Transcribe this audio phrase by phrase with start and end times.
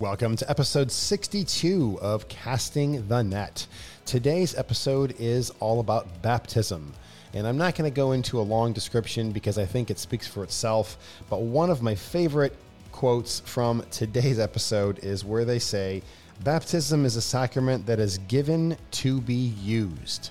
[0.00, 3.66] Welcome to episode 62 of Casting the Net.
[4.06, 6.94] Today's episode is all about baptism.
[7.34, 10.24] And I'm not going to go into a long description because I think it speaks
[10.24, 10.98] for itself.
[11.28, 12.54] But one of my favorite
[12.92, 16.04] quotes from today's episode is where they say,
[16.44, 20.30] Baptism is a sacrament that is given to be used.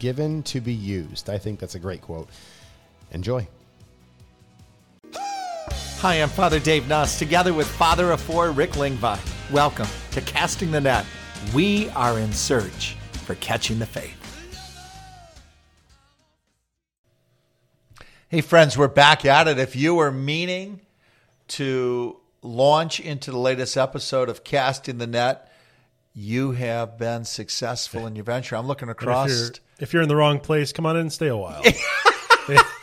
[0.00, 1.30] Given to be used.
[1.30, 2.28] I think that's a great quote.
[3.12, 3.46] Enjoy.
[6.04, 9.18] Hi, I'm Father Dave Nuss, together with Father of Four, Rick Lingvi.
[9.50, 11.06] Welcome to Casting the Net.
[11.54, 14.14] We are in search for catching the faith.
[18.28, 19.58] Hey, friends, we're back at it.
[19.58, 20.82] If you were meaning
[21.48, 25.50] to launch into the latest episode of Casting the Net,
[26.12, 28.56] you have been successful in your venture.
[28.56, 29.30] I'm looking across.
[29.30, 31.62] If you're, if you're in the wrong place, come on in and stay a while.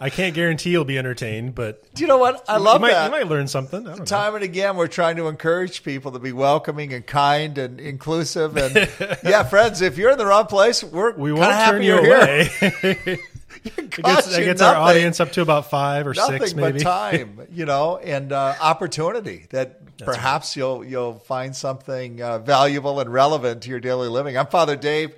[0.00, 2.44] I can't guarantee you'll be entertained, but Do you know what?
[2.48, 3.06] I love you might, that.
[3.06, 3.86] You might learn something.
[3.86, 4.04] I don't know.
[4.04, 8.56] time and again we're trying to encourage people to be welcoming and kind and inclusive
[8.56, 8.74] and
[9.24, 13.18] yeah friends if you're in the wrong place we're We won't turn you away.
[13.64, 16.54] It gets, costs that you gets our audience up to about five or nothing six,
[16.54, 16.78] maybe.
[16.78, 23.00] but time you know and uh, opportunity that perhaps you'll you'll find something uh, valuable
[23.00, 25.12] and relevant to your daily living i'm father dave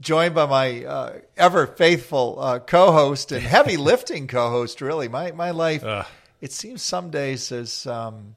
[0.00, 5.50] joined by my uh, ever faithful uh, co-host and heavy lifting co-host really my my
[5.52, 6.06] life Ugh.
[6.40, 8.36] it seems some days is um,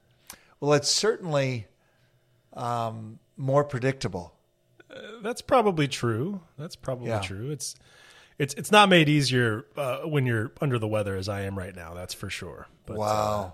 [0.59, 1.67] well it's certainly
[2.53, 4.33] um, more predictable
[5.21, 6.41] That's probably true.
[6.57, 7.19] That's probably Yeah.
[7.21, 7.51] true.
[7.51, 7.75] It's
[8.37, 11.75] it's it's not made easier uh, when you're under the weather as I am right
[11.75, 11.93] now.
[11.93, 12.67] That's for sure.
[12.85, 13.53] But, uh, wow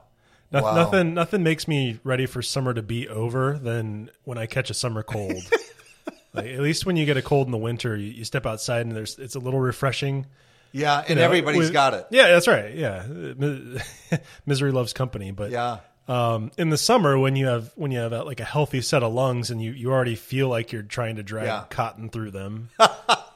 [0.52, 0.75] noth- Wow.
[0.75, 4.73] Nothing nothing makes me ready for summer to be over than when I catch a
[4.73, 5.42] summer cold.
[6.36, 8.86] like, at least when you get a cold in the winter, you, you step outside
[8.86, 10.25] and there's it's a little refreshing.
[10.72, 12.73] yeah and you know, everybody's with- got it Yeah, that's right.
[12.75, 13.05] Yeah,
[14.45, 15.31] misery loves company.
[15.31, 18.44] But yeah um, in the summer, when you have when you have a, like a
[18.45, 21.64] healthy set of lungs and you, you already feel like you're trying to drag Yeah.
[21.70, 22.86] cotton through them, you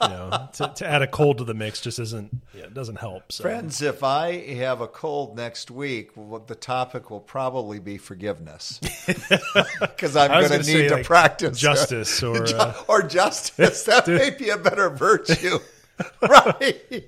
[0.07, 3.31] know, to, to add a cold to the mix just isn't yeah, it doesn't help.
[3.31, 3.41] So.
[3.43, 8.79] Friends, if I have a cold next week, well, the topic will probably be forgiveness
[9.07, 13.83] because I'm going gonna need to like, practice justice or, uh, or justice.
[13.83, 15.57] That may be a better virtue,
[16.21, 17.03] right?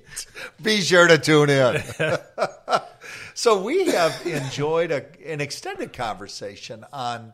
[0.60, 1.82] Be sure to tune in.
[3.34, 7.32] So we have enjoyed a, an extended conversation on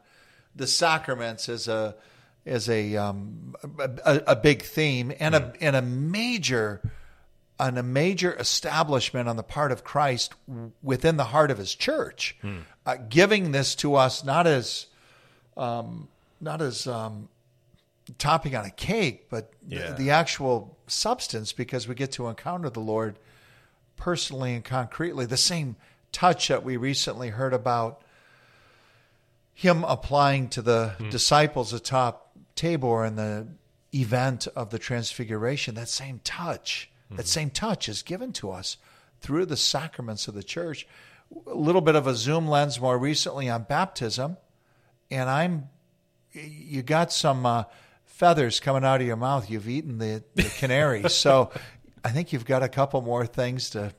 [0.54, 1.94] the sacraments as a
[2.47, 6.81] as a um, a, a, big theme and a and a major
[7.60, 10.32] on a major establishment on the part of Christ
[10.82, 12.37] within the heart of His church,
[12.87, 14.87] uh, giving this to us not as
[15.56, 16.08] um,
[16.41, 17.28] not as um,
[18.16, 19.91] topping on a cake, but Yeah.
[19.91, 23.19] the, the actual substance, because we get to encounter the Lord
[23.98, 25.26] personally and concretely.
[25.26, 25.76] The same
[26.12, 28.00] touch that we recently heard about
[29.54, 33.47] Him applying to the disciples atop Tabor in the
[33.94, 35.75] event of the Transfiguration.
[35.75, 38.76] That same touch, that same touch is given to us
[39.20, 40.87] through the sacraments of the church.
[41.47, 44.38] A little bit of a zoom lens more recently on baptism,
[45.10, 45.69] and I'm
[46.32, 47.64] you got some uh,
[48.04, 49.50] feathers coming out of your mouth.
[49.50, 51.50] You've eaten the, the canary, so
[52.04, 53.92] I think you've got a couple more things to.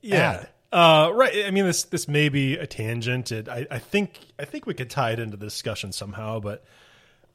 [0.00, 0.46] yeah.
[0.72, 1.46] Uh, right.
[1.46, 3.32] I mean, this this may be a tangent.
[3.32, 6.40] It, I, I think I think we could tie it into the discussion somehow.
[6.40, 6.64] But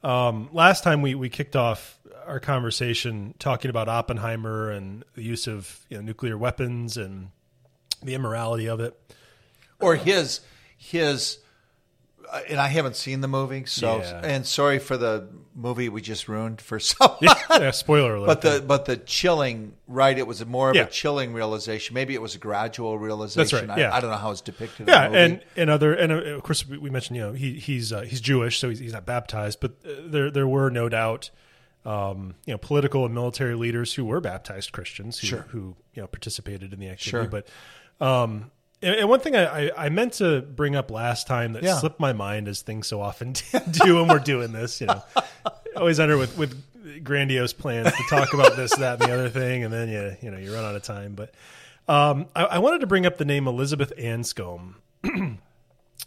[0.02, 5.46] um, last time we, we kicked off our conversation talking about Oppenheimer and the use
[5.46, 7.30] of you know, nuclear weapons and
[8.02, 8.98] the immorality of it.
[9.80, 10.40] or his
[10.76, 11.38] his
[12.48, 14.20] and I haven't seen the movie, so Yeah.
[14.24, 17.18] and sorry for the movie we just ruined for someone.
[17.22, 18.26] Yeah, spoiler alert.
[18.26, 20.16] But the but the chilling, right?
[20.18, 20.82] It was more of Yeah.
[20.84, 21.94] a chilling realization.
[21.94, 23.38] Maybe it was a gradual realization.
[23.40, 23.92] That's right, yeah.
[23.92, 24.88] I, I don't know how it's depicted.
[24.88, 25.32] yeah, in the movie.
[25.34, 28.00] and and other and uh, of course we we mentioned you know he he's uh,
[28.02, 31.30] he's Jewish, so he's, he's not baptized, but uh, there there were no doubt
[31.84, 35.46] um, you know political and military leaders who were baptized Christians who Sure.
[35.50, 37.10] who you know participated in the activity.
[37.10, 37.42] Sure.
[37.98, 38.50] But um,
[38.82, 41.78] and, one thing I, I I meant to bring up last time that Yeah.
[41.78, 43.32] slipped my mind as things so often
[43.70, 45.02] do when we're doing this, you know,
[45.76, 46.60] always under with with
[47.04, 50.30] grandiose plans to talk about this, that, and the other thing, and then you you
[50.30, 51.14] know you run out of time.
[51.14, 51.32] But
[51.88, 54.74] um, I, I wanted to bring up the name Elizabeth Anscombe.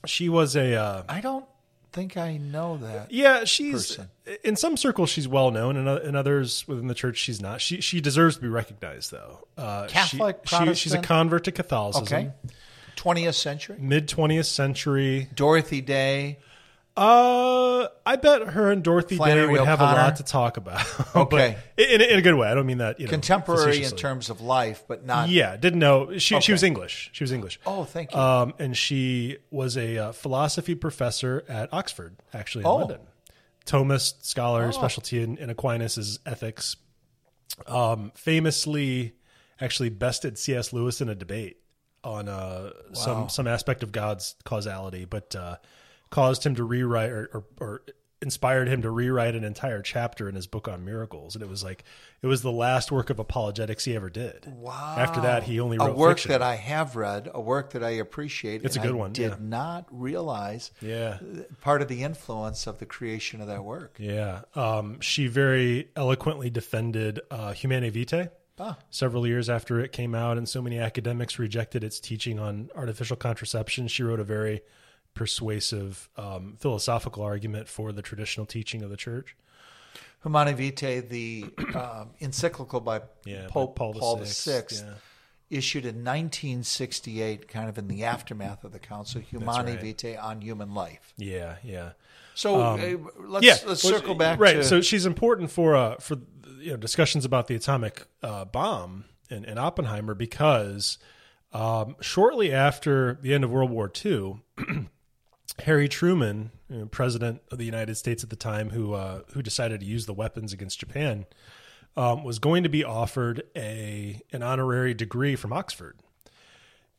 [0.05, 1.45] she was a uh, I don't
[1.91, 3.11] think I know that.
[3.11, 3.45] yeah.
[3.45, 4.09] She's Person.
[4.43, 7.61] in some circles she's well known, and in others within the church she's not.
[7.61, 9.47] She she deserves to be recognized though.
[9.57, 12.03] Uh, Catholic, she, she, she's a convert to Catholicism.
[12.05, 12.31] Okay,
[12.95, 13.77] twentieth century.
[13.79, 15.29] Mid twentieth century.
[15.35, 16.39] Dorothy Day.
[16.97, 20.85] Uh, I bet her and Dorothy Flannery Day would have a lot to talk about.
[21.15, 21.57] Okay.
[21.77, 22.47] in, in a good way.
[22.47, 25.27] I don't mean that you know, Contemporary in terms of life, but not.
[25.29, 26.35] Yeah, didn't know she.
[26.35, 26.41] Okay.
[26.45, 27.09] She was English.
[27.13, 27.59] She was English.
[27.65, 28.19] Oh, thank you.
[28.19, 32.75] Um, and she was a uh, philosophy professor at Oxford, actually in Oh.
[32.77, 32.99] London.
[33.65, 36.77] Thomist scholar, specialty in, in Aquinas' ethics.
[37.67, 39.15] Um, famously,
[39.59, 40.71] actually bested C.S.
[40.71, 41.57] Lewis in a debate
[42.05, 45.57] on uh, some some aspect of God's causality, but uh,
[46.09, 47.81] caused him to rewrite or, or, or
[48.21, 51.35] inspired him to rewrite an entire chapter in his book on miracles.
[51.35, 51.83] And it was like
[52.21, 54.51] it was the last work of apologetics he ever did.
[54.57, 54.95] Wow.
[54.97, 56.31] After that, he only wrote a work fiction.
[56.31, 58.63] that I have read, a work that I appreciate.
[58.63, 59.37] It's a good I one, Did yeah.
[59.39, 61.19] not realize yeah.
[61.61, 63.97] part of the influence of the creation of that work.
[63.99, 64.41] Yeah.
[64.55, 68.77] Um, she very eloquently defended uh, Humanae Vitae Ah.
[68.89, 73.17] several years after it came out, and so many academics rejected its teaching on artificial
[73.17, 73.87] contraception.
[73.87, 74.61] She wrote a very
[75.13, 79.35] persuasive um, philosophical argument for the traditional teaching of the church.
[80.23, 85.57] Humanae Vitae, the um, encyclical by Yeah, by Pope Paul Paul, the VI, Sixth, yeah.
[85.57, 89.81] issued in 1968, kind of in the aftermath of the council, Humanae right.
[89.81, 91.13] Vitae on human life.
[91.17, 91.91] Yeah, yeah.
[92.35, 94.55] So uh, let's, yeah, let's circle back right.
[94.55, 96.17] to So she's important for uh, for
[96.65, 100.97] you know discussions about the atomic uh, bomb and, and Oppenheimer because
[101.53, 104.41] um, shortly after the end of World War II,
[105.59, 109.43] Harry Truman, you know, president of the United States at the time, who uh, who
[109.43, 111.25] decided to use the weapons against Japan,
[111.95, 115.99] um, was going to be offered a an honorary degree from Oxford.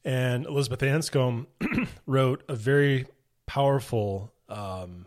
[0.05, 1.47] And Elizabeth Anscombe
[2.07, 3.07] wrote a very
[3.47, 5.07] powerful um,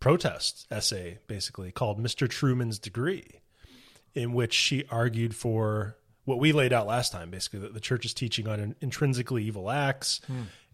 [0.00, 2.28] protest essay, basically called Mr.
[2.28, 3.40] Truman's Degree,
[4.14, 8.04] in which she argued for what we laid out last time, basically that the church
[8.04, 10.20] is teaching on intrinsically evil acts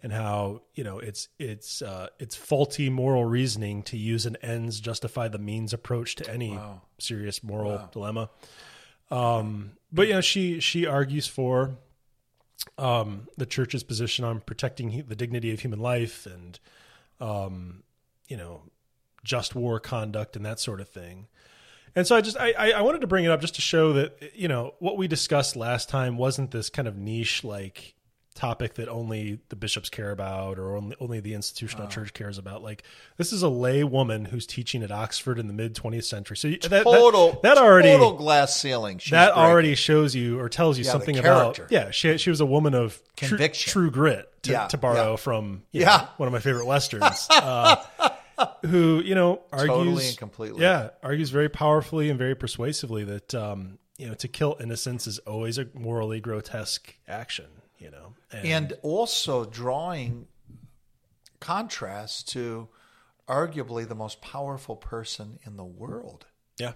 [0.02, 4.80] and how you know it's it's uh, it's faulty moral reasoning to use an ends
[4.80, 6.58] justify the means approach to any
[6.98, 8.28] serious moral dilemma.
[9.10, 11.76] Um, but you know, she she argues for
[12.78, 16.58] um, the church's position on protecting the dignity of human life and
[17.20, 17.82] um,
[18.28, 18.62] you know
[19.24, 21.26] just war conduct and that sort of thing.
[21.96, 24.32] And so I just I, I wanted to bring it up just to show that
[24.34, 27.94] you know what we discussed last time wasn't this kind of niche like
[28.34, 32.62] topic that only the bishops care about or only only the institutional church cares about.
[32.62, 32.82] Like
[33.16, 36.36] this is a lay woman who's teaching at Oxford in the mid 20th century.
[36.36, 39.00] So you- that, that- total, that, already total glass ceiling.
[39.10, 39.42] That breaking.
[39.42, 42.74] already shows you or tells you Yeah, something about yeah she she was a woman
[42.74, 43.72] of Conviction.
[43.72, 45.16] true grit to, Yeah, to borrow yeah.
[45.16, 45.84] from Yeah.
[45.96, 47.76] know, one of my favorite westerns uh,
[48.66, 50.62] who you know argues Totally and completely.
[50.62, 55.18] yeah argues very powerfully and very persuasively that um, you know to kill innocents is
[55.20, 57.46] always a morally grotesque action
[57.78, 60.26] you know and also drawing
[61.40, 62.68] contrast to
[63.28, 66.26] arguably the most powerful person in the world
[66.58, 66.72] yeah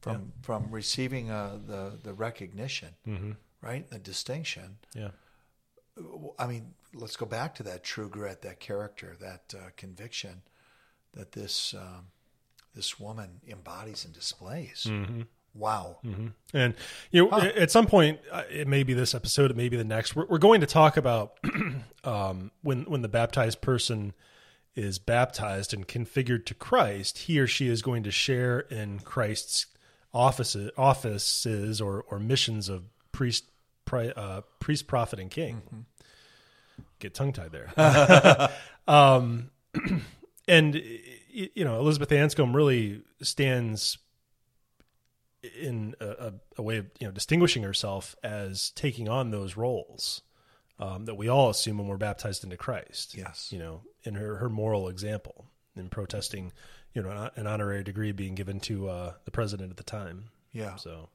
[0.00, 3.32] from from receiving uh, the the recognition, Mm-hmm.
[3.60, 3.88] right?
[3.90, 4.78] The distinction.
[4.94, 5.08] yeah
[6.38, 10.42] I mean, let's go back to that true grit, that character, that uh, conviction
[11.14, 12.06] that this um,
[12.74, 14.86] this woman embodies and displays.
[14.88, 15.22] Mm-hmm.
[15.54, 15.98] Wow.
[16.54, 16.74] And
[17.10, 19.84] you know, at some point, uh, it may be this episode, it may be the
[19.84, 20.14] next.
[20.14, 21.38] We're, we're going to talk about
[22.04, 24.14] um, when when the baptized person
[24.76, 29.66] is baptized and configured to Christ, he or she is going to share in Christ's
[30.14, 33.44] offices, offices or or missions of priest,
[33.84, 35.86] pri, uh, priest, prophet, and king.
[37.00, 37.72] Get tongue tied there.
[38.88, 39.50] um,
[40.48, 40.74] and
[41.28, 43.98] you know, Elizabeth Anscombe really stands
[45.60, 50.22] in a, a, way of you know distinguishing herself as taking on those roles
[50.80, 53.14] um, that we all assume when we're baptized into Christ.
[53.16, 53.52] Yes.
[53.52, 56.52] you know, in her her moral example in protesting,
[56.92, 60.24] you know, an, an honorary degree being given to uh, the president at the time.
[60.52, 60.76] Yeah.
[60.76, 61.08] So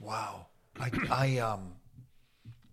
[0.00, 0.46] Wow.
[0.78, 1.74] I, I um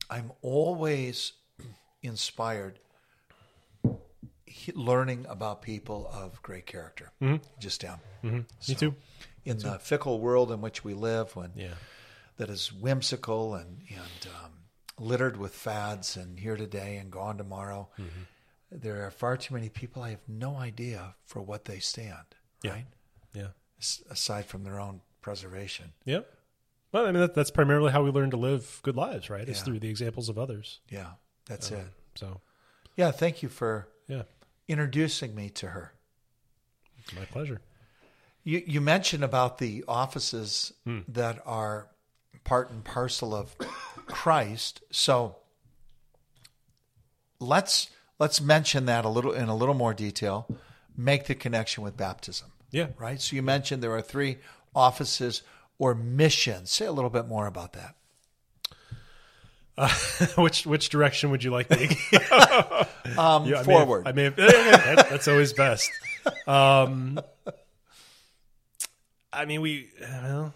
[0.10, 1.34] I'm always
[2.01, 2.79] inspired
[4.46, 7.12] he- learning about people of great character.
[7.22, 7.44] Mm-hmm.
[7.60, 8.00] Just am.
[8.24, 8.38] Mm-hmm.
[8.70, 8.96] me too.
[9.44, 11.75] In the fickle world in which we live, when Yeah.
[12.38, 14.52] that is whimsical and and um,
[14.98, 18.22] littered with fads, and here today and gone tomorrow, mm-hmm.
[18.72, 20.02] there are far too many people.
[20.02, 22.25] I have no idea for what they stand.
[22.64, 22.72] Yeah.
[22.72, 22.86] Right,
[23.34, 23.48] Yeah.
[23.80, 25.94] S- aside from their own preservation.
[26.06, 26.28] Yep.
[26.92, 29.48] Well, I mean, that, that's primarily how we learn to live good lives, right?
[29.48, 30.80] It's through the examples of others.
[30.90, 31.08] Yeah,
[31.46, 31.88] that's um, it.
[32.16, 32.42] So,
[32.96, 34.24] Yeah, thank you for yeah,
[34.67, 35.93] introducing me to her.
[37.15, 37.62] my pleasure.
[38.43, 41.00] You, you mentioned about the offices hmm.
[41.07, 41.88] that are
[42.43, 43.57] part and parcel of
[44.07, 44.81] Christ.
[44.91, 45.38] So
[47.39, 50.48] let's let's mention that a little in a little more detail.
[50.98, 52.51] make the connection with baptism.
[52.72, 52.88] Yeah.
[52.98, 53.19] Right?
[53.19, 54.38] So you mentioned there are three
[54.74, 55.41] offices
[55.77, 56.72] or missions.
[56.72, 57.95] Say a little bit more about that.
[60.38, 61.89] which which direction would you like me?
[63.17, 64.08] Um, Yeah, I may have- forward.
[64.08, 64.36] I have.
[64.36, 65.89] that- that's always best.
[66.48, 67.20] Um,
[69.32, 69.89] I mean, we.
[70.01, 70.53] Well,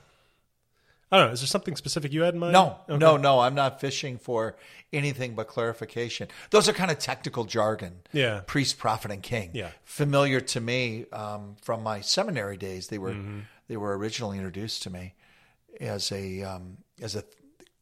[1.12, 1.34] I don't know.
[1.34, 2.54] Is there something specific you had in mind?
[2.54, 2.98] No, Okay.
[2.98, 3.40] no, no.
[3.40, 4.56] I'm not fishing for
[4.94, 6.28] anything but clarification.
[6.52, 8.00] Those are kind of technical jargon.
[8.14, 8.42] Yeah.
[8.46, 9.52] Priest, prophet, and king.
[9.54, 9.70] Yeah.
[9.84, 12.88] Familiar to me um, from my seminary days.
[12.88, 13.40] They were Mm-hmm.
[13.68, 15.14] they were originally introduced to me
[15.82, 17.24] as a um, as a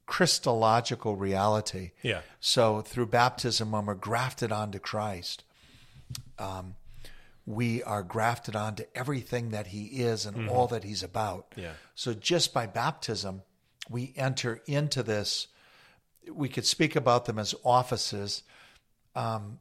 [0.07, 1.91] Christological reality.
[2.01, 2.21] Yeah.
[2.39, 5.43] So through baptism, when we're grafted onto Christ,
[6.39, 6.75] um,
[7.45, 11.51] we are grafted onto everything that He is and all that He's about.
[11.51, 11.59] Mm-hmm.
[11.61, 11.71] Yeah.
[11.93, 13.43] So just by baptism,
[13.89, 15.47] we enter into this.
[16.31, 18.43] We could speak about them as offices.
[19.15, 19.59] Um,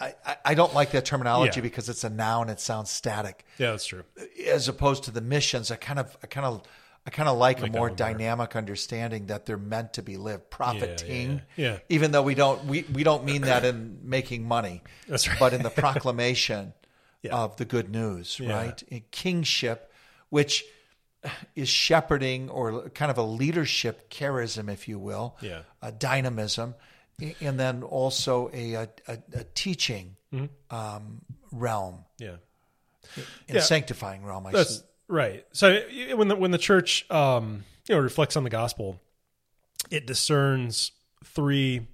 [0.00, 1.62] I, I, I don't like that terminology Yeah.
[1.62, 2.48] because it's a noun.
[2.48, 4.04] It sounds static Yeah, that's true.
[4.46, 6.62] as opposed to the missions, I kind of, I kind of,
[7.10, 10.48] I kind of like, Like a more dynamic understanding that they're meant to be lived.
[10.48, 11.72] Profiting, yeah, yeah.
[11.72, 11.78] Yeah.
[11.88, 15.38] even though we don't, we, we don't mean that in making money, That's right.
[15.40, 16.72] but in the proclamation
[17.30, 18.80] of the good news, right?
[18.88, 19.92] In kingship,
[20.28, 20.64] which
[21.56, 25.62] is shepherding or kind of a leadership charism, if you will, Yeah.
[25.82, 26.74] a dynamism,
[27.40, 30.46] and then also a a, a, teaching Mm-hmm.
[30.74, 32.36] um, realm Yeah.
[33.48, 33.60] and Yeah.
[33.62, 34.46] sanctifying realm.
[34.46, 35.44] I That's right.
[35.52, 35.80] So
[36.14, 39.00] when the when the church um, you know reflects on the gospel,
[39.90, 40.92] it discerns
[41.24, 41.86] three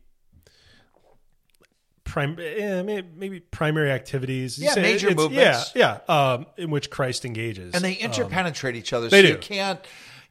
[2.04, 4.58] prime eh, maybe primary activities.
[4.58, 5.72] You Yeah, say major movements.
[5.74, 9.06] Yeah, yeah, um, in which Christ engages, and they interpenetrate each other.
[9.06, 9.32] Um, they so do.
[9.32, 9.80] you can't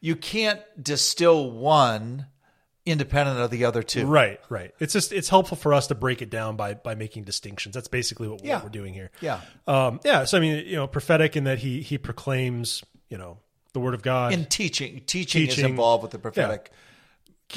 [0.00, 2.26] you can't distill one
[2.86, 4.06] independent of the other two.
[4.06, 4.72] Right, right.
[4.78, 7.74] It's just it's helpful for us to break it down by by making distinctions.
[7.74, 8.62] That's basically what, Yeah.
[8.62, 9.10] we're doing here.
[9.20, 9.40] Yeah.
[9.66, 10.24] Um, yeah.
[10.24, 13.38] So I mean, you know, prophetic in that he he proclaims, you know,
[13.72, 14.32] the word of God.
[14.32, 16.70] in teaching, teaching, is involved with the prophetic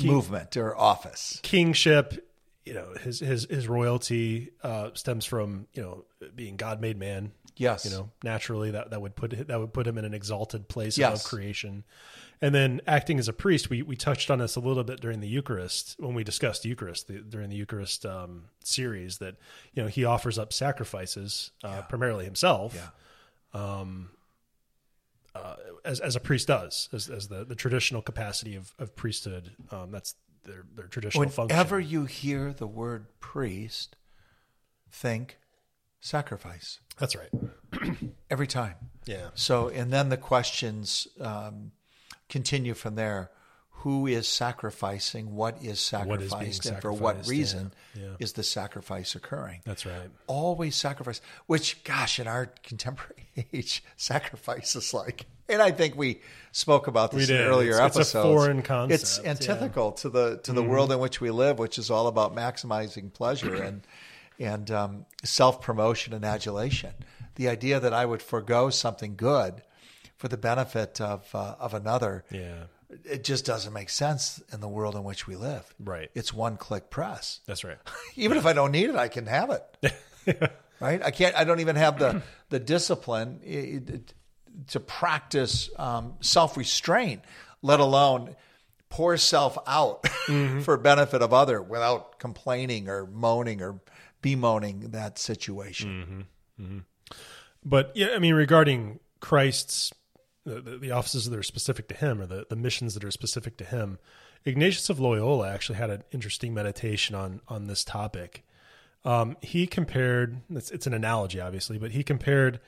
[0.03, 1.39] movement or office.
[1.43, 2.25] kingship
[2.65, 6.05] you know his his his royalty uh stems from you know
[6.35, 7.83] being god made man Yes.
[7.85, 10.97] you know naturally that that would put that would put him in an exalted place
[10.97, 11.09] Yes.
[11.09, 11.83] above creation
[12.41, 15.19] and then acting as a priest we we touched on this a little bit during
[15.19, 19.35] the eucharist when we discussed eucharist the, during the eucharist um series that
[19.73, 22.89] you know he offers up sacrifices uh primarily himself Yeah.
[25.85, 29.91] as, as a priest does as, as the, the traditional capacity of, of priesthood um
[29.91, 30.15] that's
[30.45, 31.55] their their traditional function.
[31.57, 33.97] Whenever you hear the word priest,
[34.89, 35.37] think
[35.99, 36.79] sacrifice.
[36.97, 37.29] That's right.
[38.29, 38.75] Every time.
[39.05, 39.27] yeah.
[39.35, 41.71] So, and then the questions um,
[42.29, 43.31] continue from there.
[43.83, 45.35] Who is sacrificing?
[45.35, 46.65] What is What is sacrificed?
[46.65, 48.09] and for what reason yeah, yeah.
[48.19, 49.61] is the sacrifice occurring?
[49.65, 51.21] that's right always sacrifice.
[51.47, 56.19] Which, gosh, in our contemporary age, sacrifice is like, and I think we
[56.51, 59.21] spoke about this in earlier It's- it's a foreign concept, It's yeah.
[59.21, 59.29] Mm-hmm.
[59.29, 63.13] antithetical to the to the world in which we live, which is all about maximizing
[63.13, 63.87] pleasure and
[64.37, 66.91] and um, self promotion and adulation.
[67.35, 69.61] The idea that I would forego something good
[70.19, 72.23] for the benefit of uh, of another.
[72.29, 72.65] yeah
[73.05, 75.73] It just doesn't make sense in the world in which we live.
[75.79, 76.11] Right.
[76.13, 77.77] It's one click press That's right.
[78.15, 79.93] even if I don't need it, I can have it.
[80.79, 81.01] right?
[81.03, 81.35] I can't.
[81.35, 84.03] I don't even have the the discipline
[84.67, 87.21] to practice um, self restraint,
[87.61, 88.35] let alone
[88.89, 90.07] pour self out
[90.61, 93.79] for benefit of other without complaining or moaning or
[94.21, 96.25] bemoaning that situation.
[97.63, 99.93] But yeah, I mean, regarding Christ's
[100.55, 103.57] the, the, offices that are specific to him or the, the missions that are specific
[103.57, 103.99] to him,
[104.45, 108.45] Ignatius of Loyola actually had an interesting meditation on on this topic.
[109.05, 112.59] Um, he compared it's, it's an analogy, obviously, but he compared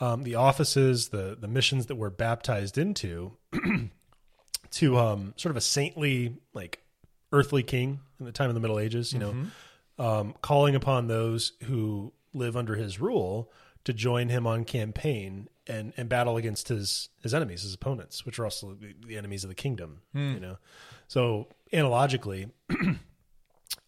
[0.00, 3.32] um, the offices, the the missions that we're baptized into,
[4.70, 6.80] to um, sort of a saintly, like
[7.32, 9.12] earthly king in the time of the Middle Ages.
[9.12, 9.34] You know,
[9.98, 13.50] um, calling upon those who live under his rule
[13.84, 18.38] to join him on campaign and, and battle against his his enemies, his opponents, which
[18.38, 18.76] are also
[19.06, 20.00] the, enemies of the kingdom.
[20.14, 20.58] You know,
[21.08, 22.48] so analogically,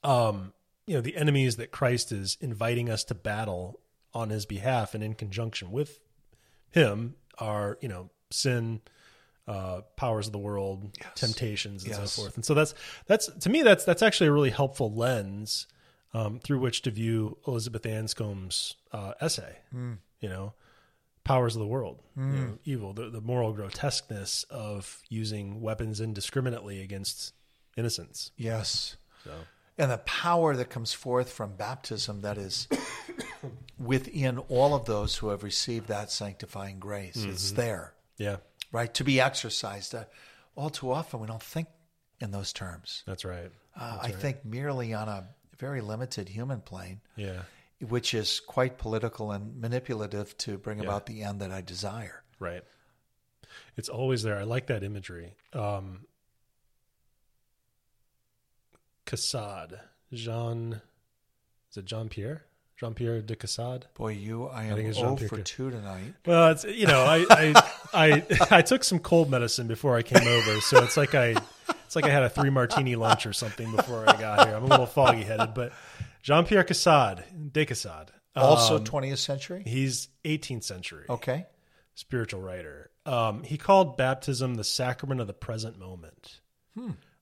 [0.04, 0.52] um,
[0.86, 3.80] you know, the enemies that Christ is inviting us to battle
[4.14, 6.00] on his behalf and in conjunction with
[6.70, 8.80] him are, you know, sin,
[9.48, 12.12] uh, powers of the world, temptations, and Yes.
[12.12, 12.36] so forth.
[12.36, 12.74] And so that's
[13.06, 15.66] that's to me that's that's actually a really helpful lens
[16.16, 19.56] um, through which to view Elizabeth Anscombe's uh, essay.
[19.72, 20.54] You know,
[21.24, 26.80] powers of the world, you know, evil, the, the moral grotesqueness of using weapons indiscriminately
[26.82, 27.34] against
[27.76, 28.30] innocents.
[28.36, 28.96] Yes.
[29.24, 29.32] So
[29.78, 32.66] and the power that comes forth from baptism that is
[33.78, 37.16] within all of those who have received that sanctifying grace.
[37.24, 38.36] It's there, Yeah,
[38.72, 38.92] right?
[38.94, 39.94] To be exercised.
[39.94, 40.04] Uh,
[40.54, 41.68] all too often, we don't think
[42.20, 43.02] in those terms.
[43.06, 43.50] that's right.
[43.78, 47.42] Uh, I think merely on a very limited human plane, Yeah,
[47.80, 52.22] which is quite political and manipulative to bring about the end that I desire.
[52.38, 52.62] right.
[53.76, 54.38] It's always there.
[54.38, 55.34] I like that imagery.
[55.54, 56.06] Um,
[59.06, 59.80] Caussade,
[60.12, 60.80] Jean,
[61.70, 62.44] is it Jean Pierre?
[62.76, 63.86] Jean Pierre de Caussade?
[63.94, 66.12] Boy, you, I think am it's Jean-Pierre for 2 tonight.
[66.26, 67.62] Well, it's you know, I I,
[67.94, 68.22] I
[68.58, 71.36] I took some cold medicine before I came over, so it's like I
[71.86, 74.56] it's like I had a three martini lunch or something before I got here.
[74.56, 75.72] I'm a little foggy headed, but
[76.22, 79.62] Jean Pierre Cassad, de Caussade, Also um, 20th century?
[79.66, 81.46] he's 18th century Okay.
[81.94, 82.90] spiritual writer.
[83.06, 86.40] Um, he called baptism the sacrament of the present moment.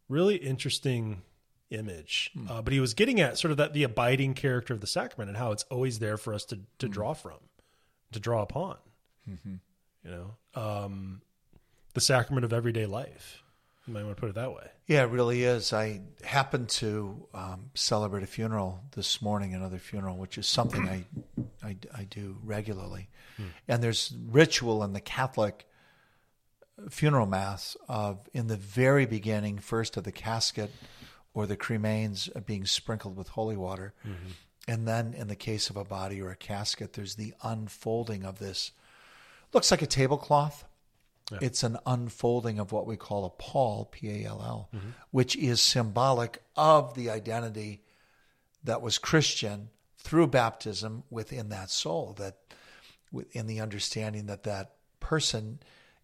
[0.09, 1.23] Really interesting
[1.71, 4.87] image, uh, but he was getting at sort of that the abiding character of the
[4.87, 7.39] sacrament and how it's always there for us to to draw from,
[8.13, 8.77] to draw upon.
[9.27, 9.61] You
[10.05, 11.23] know, um,
[11.95, 13.43] the sacrament of everyday life.
[13.87, 14.67] You might want to put it that way.
[14.87, 15.73] Yeah, it really is.
[15.73, 21.05] I happened to um, celebrate a funeral this morning, another funeral, which is something I,
[21.63, 23.09] I, I do regularly.
[23.69, 25.67] And there's ritual in the Catholic
[26.89, 30.71] funeral mass of in the very beginning, first of the casket
[31.35, 33.93] or the cremains being sprinkled with holy water.
[34.67, 38.39] And then in the case of a body or a casket, there's the unfolding of
[38.39, 38.73] this.
[39.53, 40.65] Looks like a tablecloth.
[41.41, 44.91] It's an unfolding of what we call a pall, P A L L, mm-hmm.
[45.11, 47.83] which is symbolic of the identity
[48.63, 52.37] that was Christian through baptism within that soul, that
[53.33, 55.61] in the understanding that that person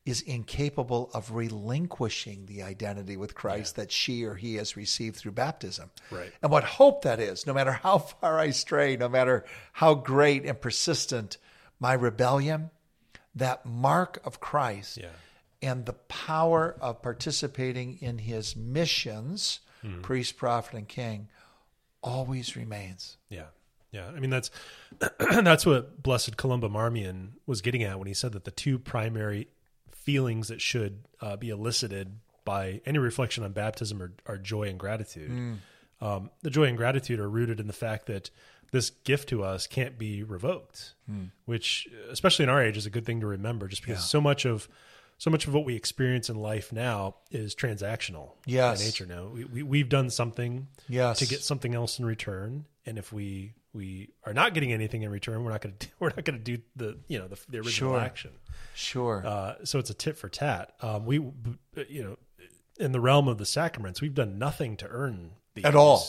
[0.07, 5.33] is incapable of relinquishing the identity with Christ that she or he has received through
[5.33, 5.91] baptism.
[6.11, 6.33] Right.
[6.43, 10.47] And what hope that is, no matter how far I stray, no matter how great
[10.47, 11.37] and persistent
[11.79, 12.71] my rebellion,
[13.35, 15.09] that mark of Christ Yeah.
[15.63, 19.61] and the power of participating in his missions,
[20.03, 21.29] priest, prophet, and king,
[22.03, 23.17] always remains.
[23.29, 23.47] Yeah.
[23.93, 24.07] Yeah.
[24.09, 24.51] I mean that's
[25.19, 29.49] that's what Blessed Columba Marmion was getting at when he said that the two primary
[29.91, 34.79] feelings that should uh, be elicited by any reflection on baptism are, are joy and
[34.79, 35.59] gratitude.
[36.01, 38.31] Um, the joy and gratitude are rooted in the fact that
[38.71, 40.95] this gift to us can't be revoked,
[41.45, 43.67] which, especially in our age, is a good thing to remember.
[43.69, 44.05] Just because Yeah.
[44.05, 44.69] so much of
[45.19, 48.79] so much of what we experience in life now is transactional Yes.
[48.81, 49.07] by nature.
[49.07, 51.19] Now we, we we've done something Yes.
[51.19, 55.11] to get something else in return, and if we we are not getting anything in
[55.11, 57.59] return, we're not going to we're not going to do the you know the, the
[57.59, 58.01] original Sure.
[58.01, 58.31] action.
[58.75, 59.23] Sure.
[59.27, 60.75] Uh, so it's a tit for tat.
[60.81, 61.17] Um, we
[61.89, 62.17] you know
[62.79, 66.07] in the realm of the sacraments, we've done nothing to earn these At all.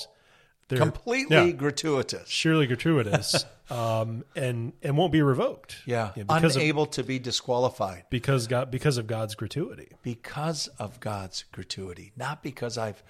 [0.72, 2.28] They're Completely yeah, gratuitous.
[2.30, 5.78] surely gratuitous, um, and and won't be revoked.
[5.86, 6.12] Yeah.
[6.18, 9.90] of, Unable to be disqualified because God because of God's gratuity.
[10.02, 13.04] because of God's gratuity, not because I've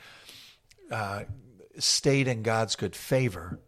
[0.92, 1.24] uh,
[1.78, 3.60] stayed in God's good favor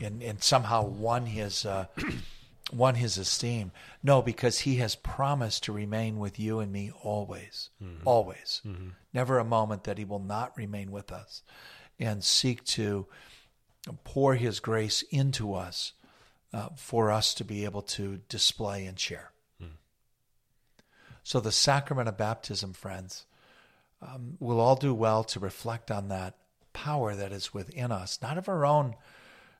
[0.00, 1.86] and, and somehow won his uh,
[2.72, 3.70] won his esteem.
[4.02, 7.70] No, because He has promised to remain with you and me always,
[8.04, 8.60] always.
[9.12, 11.42] Never a moment that He will not remain with us
[11.98, 13.06] and seek to
[14.04, 15.92] pour His grace into us
[16.52, 19.32] uh, for us to be able to display and share.
[21.24, 23.24] So, the sacrament of baptism, friends,
[24.02, 26.36] um, we'll all do well to reflect on that
[26.74, 28.94] power that is within us, not of our own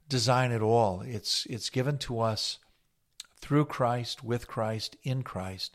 [0.07, 1.01] design at all.
[1.01, 2.59] It's, it's given to us
[3.41, 5.75] through Christ, with Christ, in Christ,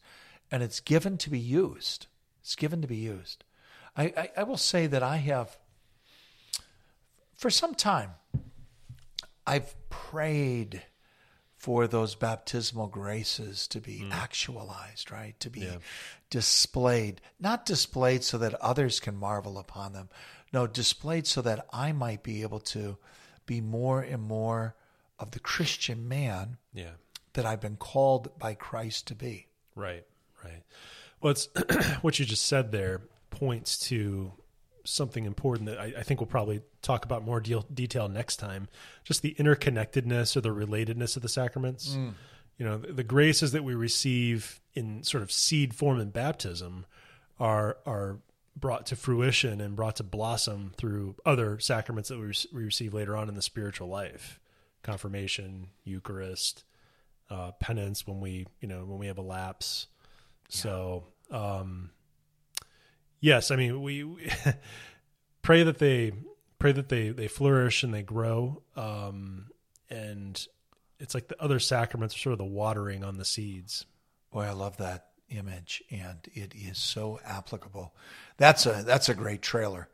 [0.52, 2.06] and it's given to be used.
[2.42, 3.44] It's given to be used.
[3.98, 5.58] I, I, I will say that I have,
[7.40, 8.12] for some time,
[9.48, 10.84] I've prayed
[11.56, 14.12] for those baptismal graces to be mm.
[14.12, 15.40] actualized, right?
[15.40, 15.68] To be
[16.30, 20.10] displayed, not displayed so that others can marvel upon them.
[20.52, 22.98] No, displayed so that I might be able to
[23.46, 24.76] be more and more
[25.18, 26.92] of the Christian man Yeah.
[27.34, 29.48] that I've been called by Christ to be.
[29.76, 30.06] Right,
[30.44, 30.64] right.
[31.22, 31.48] Well, it's
[32.02, 34.34] what you just said there points to
[34.90, 38.68] something important that I, I think we'll probably talk about more deal, detail next time.
[39.04, 41.96] Just the interconnectedness or the relatedness of the sacraments.
[42.58, 46.86] You know, the, the graces that we receive in sort of seed form in baptism
[47.40, 48.20] are are
[48.56, 52.94] brought to fruition and brought to blossom through other sacraments that we, rec- we receive
[52.94, 54.38] later on in the spiritual life,
[54.84, 56.66] confirmation, Eucharist,
[57.30, 59.88] uh, penance when we you know when we have a lapse.
[60.50, 61.92] So um,
[63.20, 64.32] yes, I mean we, we
[65.42, 66.14] pray that they
[66.60, 68.62] pray that they they flourish and they grow.
[68.76, 69.48] Um,
[69.90, 70.46] and
[71.00, 73.86] it's like the other sacraments are sort of the watering on the seeds.
[74.32, 77.94] Boy, I love that image, and it is so applicable.
[78.38, 79.90] That's a that's a great trailer.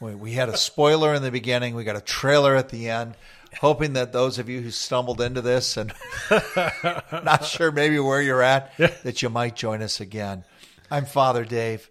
[0.00, 1.74] We, we had a spoiler in the beginning.
[1.74, 3.14] We got a trailer at the end.
[3.60, 5.92] Hoping that those of you who stumbled into this and
[7.12, 10.44] not sure maybe where you're at, that you might join us again.
[10.90, 11.90] I'm Father Dave.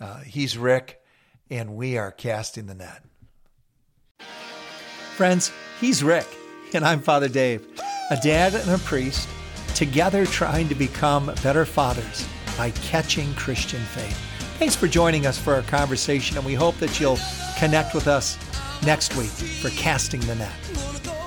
[0.00, 1.00] Uh, he's Rick,
[1.50, 3.02] and we are casting the net.
[5.16, 6.26] Friends, he's Rick,
[6.72, 7.66] and I'm Father Dave,
[8.10, 9.28] a dad and a priest,
[9.74, 14.18] together trying to become better fathers by catching Christian faith.
[14.58, 17.18] Thanks for joining us for our conversation, and we hope that you'll
[17.58, 18.38] connect with us
[18.84, 21.19] next week for Casting the Net.